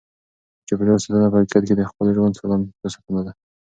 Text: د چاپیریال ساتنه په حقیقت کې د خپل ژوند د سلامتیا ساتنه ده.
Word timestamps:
د 0.59 0.61
چاپیریال 0.67 0.99
ساتنه 1.03 1.27
په 1.31 1.37
حقیقت 1.39 1.63
کې 1.67 1.75
د 1.77 1.81
خپل 1.89 2.05
ژوند 2.15 2.31
د 2.35 2.39
سلامتیا 2.41 2.87
ساتنه 2.95 3.21
ده. 3.25 3.31